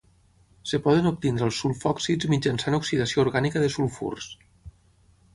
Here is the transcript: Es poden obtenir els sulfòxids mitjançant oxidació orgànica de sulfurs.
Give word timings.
Es 0.67 0.71
poden 0.85 1.09
obtenir 1.09 1.43
els 1.47 1.59
sulfòxids 1.65 2.27
mitjançant 2.31 2.77
oxidació 2.77 3.23
orgànica 3.25 3.63
de 3.65 3.69
sulfurs. 3.75 4.31